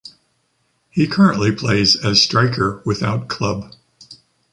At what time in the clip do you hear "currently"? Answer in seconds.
1.05-1.51